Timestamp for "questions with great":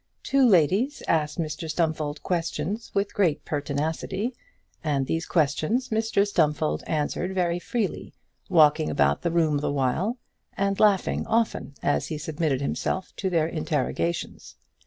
2.23-3.45